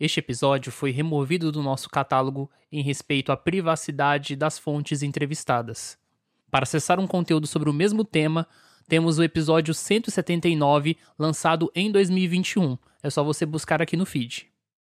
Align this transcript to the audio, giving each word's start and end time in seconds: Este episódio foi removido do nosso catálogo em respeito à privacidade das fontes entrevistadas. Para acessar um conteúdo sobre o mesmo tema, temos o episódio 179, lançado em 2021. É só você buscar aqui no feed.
Este 0.00 0.18
episódio 0.18 0.72
foi 0.72 0.90
removido 0.90 1.52
do 1.52 1.62
nosso 1.62 1.90
catálogo 1.90 2.50
em 2.72 2.82
respeito 2.82 3.30
à 3.30 3.36
privacidade 3.36 4.34
das 4.34 4.58
fontes 4.58 5.02
entrevistadas. 5.02 5.98
Para 6.50 6.62
acessar 6.62 6.98
um 6.98 7.06
conteúdo 7.06 7.46
sobre 7.46 7.68
o 7.68 7.72
mesmo 7.72 8.02
tema, 8.02 8.48
temos 8.88 9.18
o 9.18 9.22
episódio 9.22 9.74
179, 9.74 10.96
lançado 11.18 11.70
em 11.74 11.92
2021. 11.92 12.78
É 13.02 13.10
só 13.10 13.22
você 13.22 13.44
buscar 13.44 13.82
aqui 13.82 13.94
no 13.94 14.06
feed. 14.06 14.50